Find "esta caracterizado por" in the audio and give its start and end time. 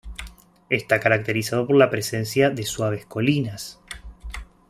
0.71-1.75